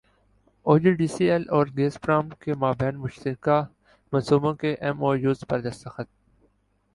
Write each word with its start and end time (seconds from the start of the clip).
او 0.65 0.73
G 0.81 0.91
D 0.99 1.07
C 1.15 1.25
L 1.31 1.43
اور 1.55 1.65
Gazprom 1.77 2.29
کے 2.41 2.53
مابین 2.63 2.95
مشترکہ 3.03 3.57
منصوبوں 4.13 4.53
کے 4.61 4.71
ایم 4.81 4.97
او 5.05 5.15
یوز 5.15 5.39
پر 5.49 5.59
دستخط 5.67 6.07